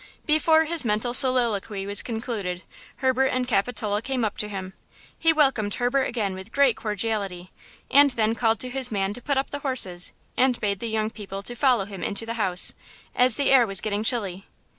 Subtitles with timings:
[0.25, 2.63] Before his mental soliloquy was concluded,
[2.95, 4.73] Herbert and Capitola came up to him.
[5.15, 7.51] He welcomed Herbert again with great cordiality,
[7.91, 11.11] and then called to his man to put up the horses, and bade the young
[11.11, 12.73] people to follow him into the house,
[13.15, 14.47] as the air was getting chilly.